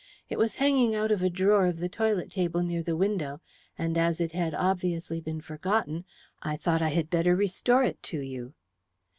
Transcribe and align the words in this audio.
It 0.29 0.39
was 0.39 0.55
hanging 0.55 0.95
out 0.95 1.11
of 1.11 1.21
a 1.21 1.29
drawer 1.29 1.67
of 1.67 1.77
the 1.77 1.87
toilet 1.87 2.31
table 2.31 2.63
near 2.63 2.81
the 2.81 2.95
window, 2.95 3.39
and 3.77 3.99
as 3.99 4.19
it 4.19 4.31
had 4.31 4.55
obviously 4.55 5.21
been 5.21 5.41
forgotten 5.41 6.05
I 6.41 6.57
thought 6.57 6.81
I 6.81 6.89
had 6.89 7.11
better 7.11 7.35
restore 7.35 7.83
it 7.83 8.01
to 8.01 8.19
you." 8.19 8.55